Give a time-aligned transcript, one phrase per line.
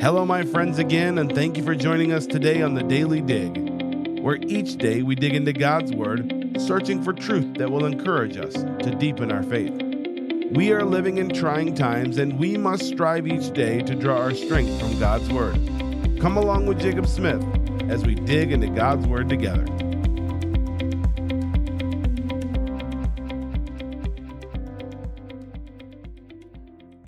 [0.00, 4.18] Hello, my friends, again, and thank you for joining us today on the Daily Dig,
[4.20, 8.54] where each day we dig into God's Word, searching for truth that will encourage us
[8.54, 9.74] to deepen our faith.
[10.52, 14.32] We are living in trying times, and we must strive each day to draw our
[14.32, 15.56] strength from God's Word.
[16.18, 17.44] Come along with Jacob Smith
[17.90, 19.66] as we dig into God's Word together.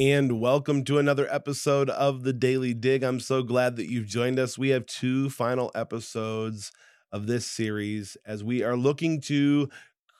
[0.00, 3.02] And welcome to another episode of the Daily Dig.
[3.02, 4.56] I'm so glad that you've joined us.
[4.56, 6.72] We have two final episodes
[7.12, 9.68] of this series as we are looking to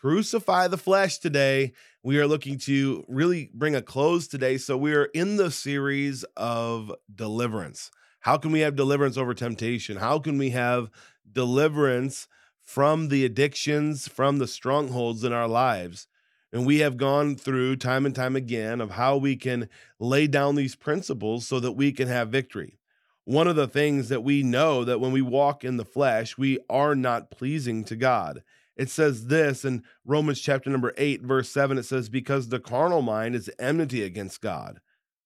[0.00, 1.74] crucify the flesh today.
[2.02, 4.58] We are looking to really bring a close today.
[4.58, 7.92] So, we are in the series of deliverance.
[8.18, 9.98] How can we have deliverance over temptation?
[9.98, 10.90] How can we have
[11.30, 12.26] deliverance
[12.64, 16.08] from the addictions, from the strongholds in our lives?
[16.52, 19.68] And we have gone through time and time again of how we can
[20.00, 22.78] lay down these principles so that we can have victory.
[23.24, 26.58] One of the things that we know that when we walk in the flesh, we
[26.70, 28.42] are not pleasing to God.
[28.74, 33.02] It says this in Romans chapter number 8, verse 7 it says, Because the carnal
[33.02, 34.80] mind is enmity against God.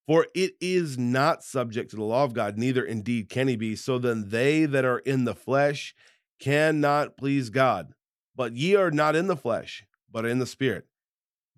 [0.09, 3.77] For it is not subject to the law of God, neither indeed can he be.
[3.77, 5.95] So then they that are in the flesh
[6.41, 7.95] cannot please God.
[8.35, 10.87] But ye are not in the flesh, but in the spirit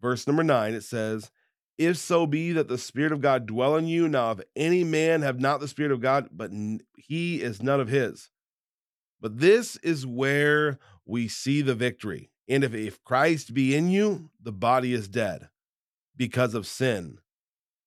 [0.05, 1.30] verse number nine, it says,
[1.78, 5.22] If so be that the Spirit of God dwell in you, now if any man
[5.22, 6.50] have not the Spirit of God, but
[6.94, 8.28] he is none of his.
[9.19, 12.30] But this is where we see the victory.
[12.47, 15.48] And if, if Christ be in you, the body is dead
[16.14, 17.19] because of sin,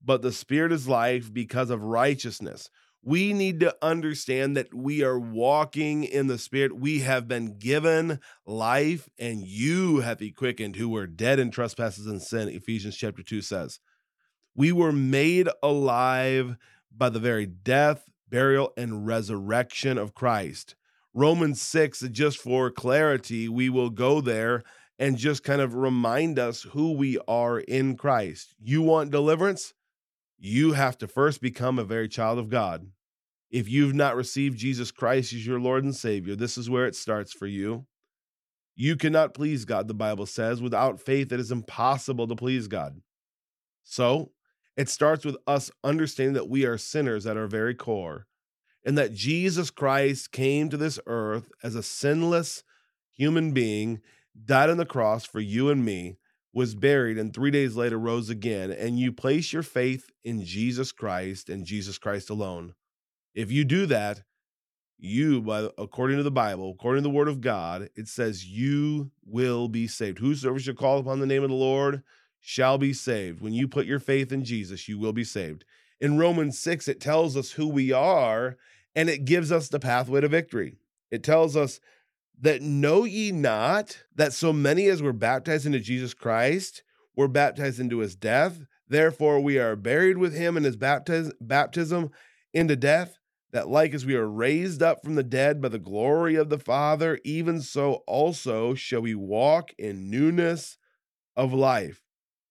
[0.04, 2.72] but the Spirit is life because of righteousness
[3.08, 6.78] we need to understand that we are walking in the spirit.
[6.78, 12.06] We have been given life, and you have he quickened who were dead in trespasses
[12.06, 13.80] and sin, Ephesians chapter 2 says.
[14.54, 16.58] We were made alive
[16.94, 20.76] by the very death, burial, and resurrection of Christ.
[21.14, 24.64] Romans 6, just for clarity, we will go there
[25.00, 28.54] and just kind of remind us who we are in Christ.
[28.60, 29.74] You want deliverance?
[30.38, 32.88] You have to first become a very child of God.
[33.50, 36.96] If you've not received Jesus Christ as your Lord and Savior, this is where it
[36.96, 37.86] starts for you.
[38.76, 40.62] You cannot please God, the Bible says.
[40.62, 43.02] Without faith, it is impossible to please God.
[43.84, 44.32] So
[44.76, 48.28] it starts with us understanding that we are sinners at our very core
[48.86, 52.64] and that Jesus Christ came to this earth as a sinless
[53.12, 54.02] human being,
[54.46, 56.18] died on the cross for you and me,
[56.54, 58.72] was buried, and three days later rose again.
[58.72, 62.74] And you place your faith in Jesus Christ and Jesus Christ alone.
[63.38, 64.24] If you do that,
[64.98, 69.12] you, by according to the Bible, according to the Word of God, it says you
[69.28, 70.18] will be saved.
[70.18, 72.02] Whosoever shall call upon the name of the Lord
[72.40, 73.40] shall be saved.
[73.40, 75.66] When you put your faith in Jesus, you will be saved.
[76.02, 78.58] In Romans 6, it tells us who we are
[78.96, 80.78] and it gives us the pathway to victory.
[81.12, 81.80] It tells us
[82.42, 86.82] that know ye not that so many as were baptized into Jesus Christ
[87.16, 88.66] were baptized into his death.
[88.88, 92.10] Therefore, we are buried with him in his baptism
[92.52, 93.20] into death
[93.58, 96.60] that like as we are raised up from the dead by the glory of the
[96.60, 100.78] Father, even so also shall we walk in newness
[101.36, 102.04] of life.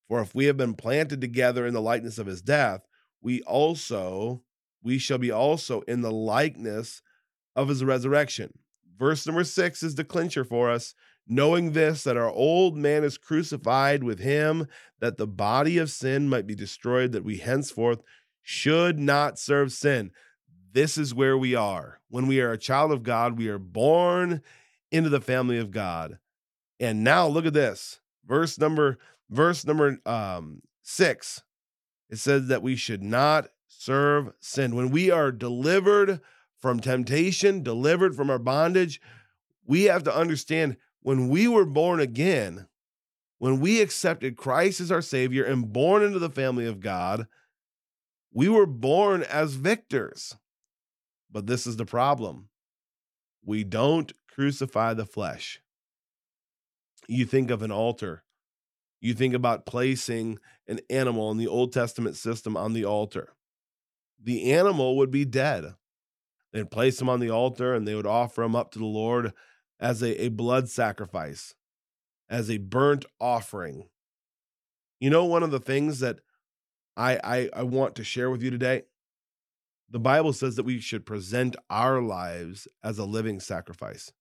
[0.08, 2.80] For if we have been planted together in the likeness of his death,
[3.22, 4.42] we also
[4.82, 7.02] we shall be also in the likeness
[7.54, 8.58] of his resurrection.
[8.98, 10.92] Verse number 6 is the clincher for us,
[11.28, 14.66] knowing this that our old man is crucified with him
[14.98, 18.02] that the body of sin might be destroyed that we henceforth
[18.42, 20.10] should not serve sin
[20.76, 22.00] this is where we are.
[22.10, 24.42] When we are a child of God, we are born
[24.92, 26.18] into the family of God.
[26.78, 28.00] And now look at this.
[28.26, 28.98] Verse number
[29.30, 31.42] verse number um 6.
[32.10, 34.76] It says that we should not serve sin.
[34.76, 36.20] When we are delivered
[36.60, 39.00] from temptation, delivered from our bondage,
[39.64, 42.68] we have to understand when we were born again,
[43.38, 47.28] when we accepted Christ as our Savior and born into the family of God,
[48.30, 50.36] we were born as victors.
[51.30, 52.48] But this is the problem
[53.44, 55.60] we don't crucify the flesh.
[57.08, 58.24] You think of an altar,
[59.00, 63.34] you think about placing an animal in the Old Testament system on the altar.
[64.22, 65.74] The animal would be dead.
[66.52, 69.32] They'd place him on the altar and they would offer him up to the Lord
[69.78, 71.54] as a, a blood sacrifice,
[72.28, 73.88] as a burnt offering.
[74.98, 76.20] You know, one of the things that
[76.96, 78.84] I, I, I want to share with you today
[79.88, 84.12] the Bible says that we should present our lives as a living sacrifice,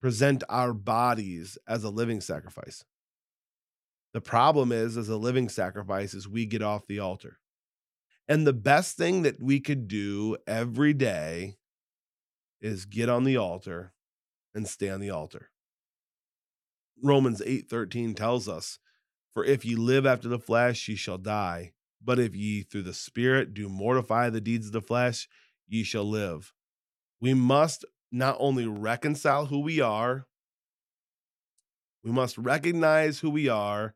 [0.00, 2.84] present our bodies as a living sacrifice.
[4.12, 7.38] The problem is, as a living sacrifice, is we get off the altar.
[8.28, 11.56] And the best thing that we could do every day
[12.60, 13.92] is get on the altar
[14.54, 15.50] and stay on the altar.
[17.02, 18.78] Romans 8:13 tells us,
[19.32, 22.94] "For if ye live after the flesh, ye shall die, but if ye through the
[22.94, 25.28] spirit do mortify the deeds of the flesh,
[25.66, 26.52] ye shall live."
[27.20, 30.26] We must not only reconcile who we are,
[32.02, 33.94] we must recognize who we are,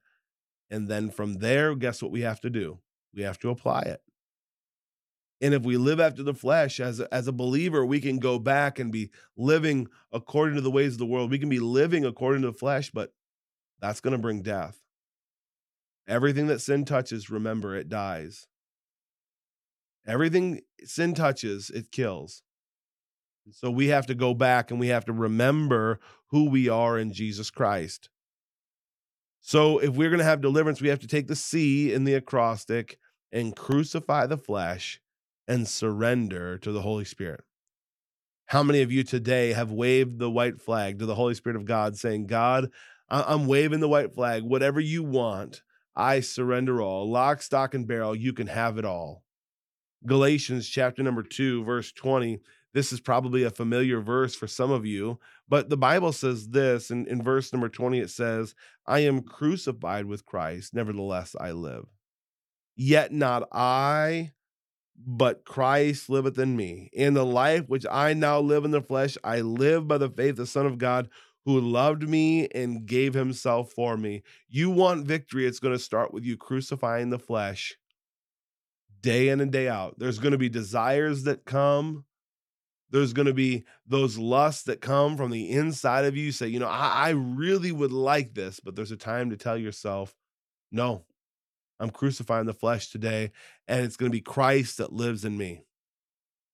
[0.71, 2.81] and then from there, guess what we have to do?
[3.15, 4.01] We have to apply it.
[5.41, 8.39] And if we live after the flesh as a, as a believer, we can go
[8.39, 11.31] back and be living according to the ways of the world.
[11.31, 13.13] We can be living according to the flesh, but
[13.81, 14.83] that's going to bring death.
[16.09, 18.47] Everything that sin touches, remember, it dies.
[20.07, 22.43] Everything sin touches, it kills.
[23.51, 26.01] So we have to go back and we have to remember
[26.31, 28.09] who we are in Jesus Christ.
[29.41, 32.15] So if we're going to have deliverance, we have to take the C in the
[32.15, 32.99] acrostic
[33.31, 35.01] and crucify the flesh
[35.47, 37.45] and surrender to the Holy Spirit.
[38.47, 41.67] How many of you today have waved the white flag to the Holy Spirit of
[41.67, 42.71] God, saying, God,
[43.11, 44.43] I'm waving the white flag.
[44.43, 45.63] Whatever you want,
[45.99, 47.11] I surrender all.
[47.11, 49.25] Lock, stock, and barrel, you can have it all.
[50.07, 52.41] Galatians chapter number 2, verse 20.
[52.73, 55.19] This is probably a familiar verse for some of you,
[55.49, 58.55] but the Bible says this in, in verse number 20 it says,
[58.87, 61.87] I am crucified with Christ, nevertheless I live.
[62.77, 64.33] Yet not I,
[64.97, 66.91] but Christ liveth in me.
[66.93, 70.33] In the life which I now live in the flesh, I live by the faith
[70.33, 71.09] of the Son of God
[71.45, 74.23] who loved me and gave himself for me.
[74.49, 77.77] You want victory, it's going to start with you crucifying the flesh
[79.01, 79.99] day in and day out.
[79.99, 82.05] There's going to be desires that come.
[82.91, 86.33] There's going to be those lusts that come from the inside of you.
[86.33, 89.57] say, you know, I, I really would like this, but there's a time to tell
[89.57, 90.15] yourself,
[90.73, 91.05] no,
[91.81, 93.31] I'm crucifying the flesh today,
[93.67, 95.63] and it's going to be Christ that lives in me.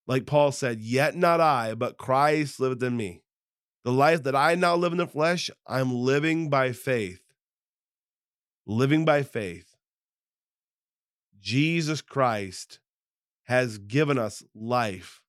[0.06, 3.22] Like Paul said, Yet not I, but Christ liveth in me.
[3.84, 7.20] The life that I now live in the flesh, I'm living by faith.
[8.66, 9.76] Living by faith.
[11.40, 12.80] Jesus Christ
[13.44, 15.22] has given us life,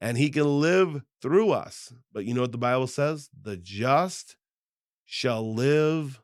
[0.00, 1.92] and he can live through us.
[2.12, 3.28] But you know what the Bible says?
[3.42, 4.36] The just
[5.04, 6.22] shall live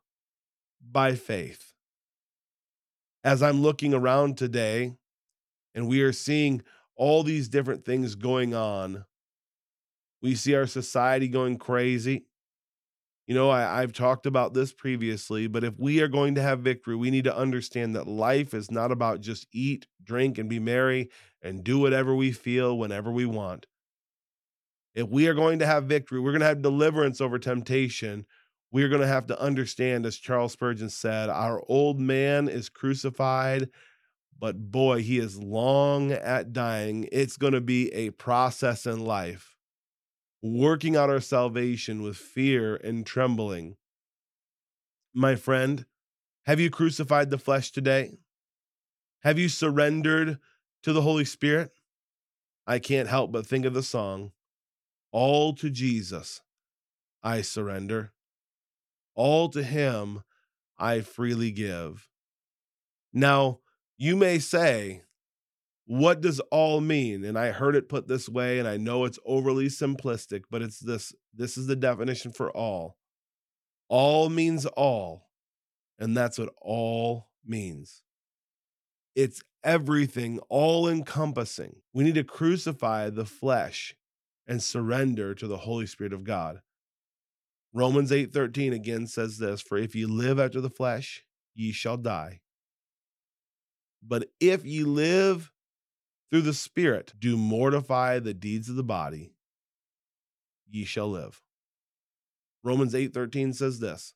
[0.81, 1.73] by faith
[3.25, 4.95] as I'm looking around today
[5.75, 6.63] and we are seeing
[6.97, 9.05] all these different things going on,
[10.23, 12.25] we see our society going crazy.
[13.27, 16.61] You know, I, have talked about this previously, but if we are going to have
[16.61, 20.59] victory, we need to understand that life is not about just eat, drink, and be
[20.59, 21.11] merry
[21.41, 23.67] and do whatever we feel whenever we want.
[24.95, 28.27] If we are going to have victory, we're going to have deliverance over temptation
[28.73, 33.69] we're going to have to understand, as Charles Spurgeon said, our old man is crucified,
[34.39, 37.07] but boy, he is long at dying.
[37.13, 39.52] It's going to be a process in life,
[40.43, 43.77] working out our salvation with fear and trembling.
[45.15, 45.87] My friend,
[46.47, 48.19] have you crucified the flesh today?
[49.23, 50.39] Have you surrendered
[50.83, 51.71] to the Holy Spirit?
[52.67, 54.33] I can't help but think of the song,
[55.13, 56.41] All to Jesus
[57.23, 58.13] I Surrender.
[59.15, 60.23] All to him
[60.79, 62.09] I freely give.
[63.13, 63.61] Now,
[63.97, 65.03] you may say,
[65.93, 67.23] what does all mean?
[67.23, 70.79] And I heard it put this way, and I know it's overly simplistic, but it's
[70.79, 72.97] this this is the definition for all.
[73.91, 75.29] All means all,
[75.99, 78.03] and that's what all means.
[79.15, 81.83] It's everything, all encompassing.
[81.93, 83.95] We need to crucify the flesh
[84.47, 86.63] and surrender to the Holy Spirit of God.
[87.75, 91.23] Romans 8:13 again says this, for if ye live after the flesh,
[91.55, 92.41] ye shall die.
[94.03, 95.52] But if ye live
[96.33, 99.31] through the spirit, do mortify the deeds of the body,
[100.69, 101.43] ye shall live.
[102.65, 104.15] Romans 8:13 says this,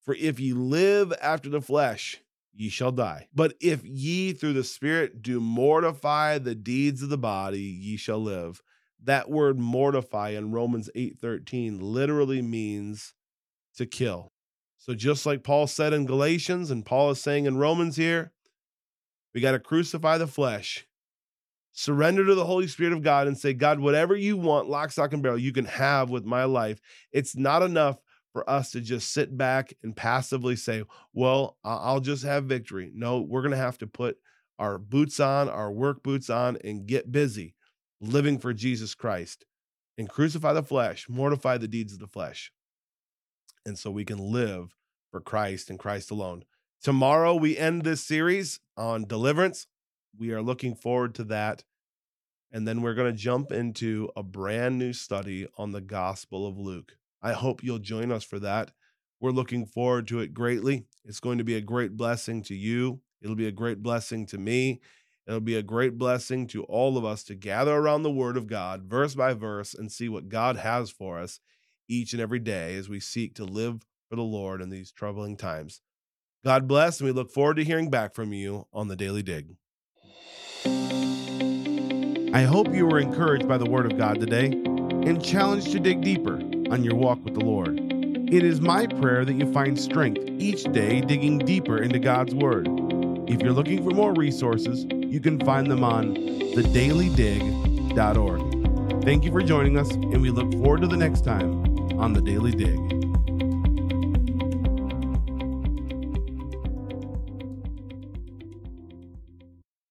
[0.00, 2.20] for if ye live after the flesh,
[2.52, 3.28] ye shall die.
[3.32, 8.20] But if ye through the spirit do mortify the deeds of the body, ye shall
[8.20, 8.60] live
[9.04, 13.14] that word mortify in Romans 8:13 literally means
[13.74, 14.32] to kill.
[14.78, 18.32] So just like Paul said in Galatians and Paul is saying in Romans here,
[19.34, 20.86] we got to crucify the flesh.
[21.72, 25.12] Surrender to the Holy Spirit of God and say, God, whatever you want, lock, stock,
[25.12, 26.80] and barrel, you can have with my life.
[27.12, 27.98] It's not enough
[28.32, 32.90] for us to just sit back and passively say, well, I'll just have victory.
[32.94, 34.18] No, we're going to have to put
[34.58, 37.54] our boots on, our work boots on, and get busy
[38.00, 39.44] living for Jesus Christ
[39.96, 42.52] and crucify the flesh, mortify the deeds of the flesh.
[43.64, 44.74] And so we can live
[45.10, 46.44] for Christ and Christ alone.
[46.82, 49.66] Tomorrow, we end this series on deliverance.
[50.18, 51.64] We are looking forward to that.
[52.50, 56.58] And then we're going to jump into a brand new study on the Gospel of
[56.58, 56.96] Luke.
[57.22, 58.72] I hope you'll join us for that.
[59.20, 60.84] We're looking forward to it greatly.
[61.04, 63.00] It's going to be a great blessing to you.
[63.22, 64.80] It'll be a great blessing to me.
[65.26, 68.48] It'll be a great blessing to all of us to gather around the Word of
[68.48, 71.38] God, verse by verse, and see what God has for us
[71.88, 75.36] each and every day as we seek to live for the Lord in these troubling
[75.36, 75.80] times.
[76.44, 79.54] God bless, and we look forward to hearing back from you on the Daily Dig.
[82.34, 86.00] I hope you were encouraged by the Word of God today and challenged to dig
[86.00, 86.36] deeper
[86.70, 87.78] on your walk with the Lord.
[87.78, 92.68] It is my prayer that you find strength each day digging deeper into God's Word.
[93.28, 99.04] If you're looking for more resources, you can find them on thedailydig.org.
[99.04, 101.66] Thank you for joining us, and we look forward to the next time
[101.98, 103.01] on The Daily Dig.